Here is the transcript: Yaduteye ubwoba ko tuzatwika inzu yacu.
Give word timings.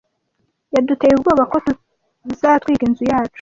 Yaduteye 0.73 1.13
ubwoba 1.15 1.43
ko 1.51 1.57
tuzatwika 1.65 2.83
inzu 2.87 3.03
yacu. 3.11 3.29